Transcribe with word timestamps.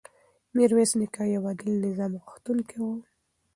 میرویس 0.55 0.91
نیکه 0.99 1.23
د 1.27 1.31
یو 1.33 1.43
عادل 1.47 1.71
نظام 1.85 2.11
غوښتونکی 2.25 2.77
و. 2.81 2.85